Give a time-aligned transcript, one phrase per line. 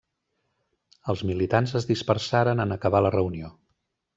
[1.13, 3.53] Els militants es dispersaren en acabar la reunió.